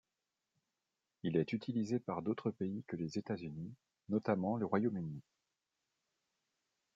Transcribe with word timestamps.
Il 1.21 1.37
est 1.37 1.53
utilisé 1.53 1.99
par 1.99 2.23
d'autres 2.23 2.49
pays 2.49 2.83
que 2.87 2.95
les 2.95 3.19
États-Unis, 3.19 3.71
notamment 4.09 4.57
le 4.57 4.65
Royaume-Uni. 4.65 5.21